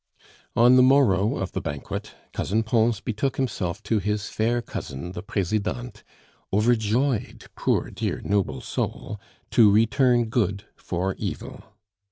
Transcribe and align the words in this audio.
On 0.55 0.77
the 0.77 0.81
morrow 0.81 1.37
of 1.37 1.51
the 1.51 1.61
banquet, 1.61 2.15
Cousin 2.33 2.63
Pons 2.63 2.99
betook 2.99 3.37
himself 3.37 3.83
to 3.83 3.99
his 3.99 4.29
fair 4.29 4.59
cousin 4.59 5.11
the 5.11 5.21
Presidente, 5.21 6.01
overjoyed 6.51 7.45
poor 7.55 7.91
dear 7.91 8.19
noble 8.23 8.61
soul! 8.61 9.19
to 9.51 9.69
return 9.69 10.25
good 10.25 10.63
for 10.75 11.13
evil. 11.19 11.65